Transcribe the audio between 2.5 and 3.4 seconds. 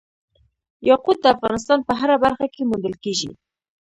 کې موندل کېږي.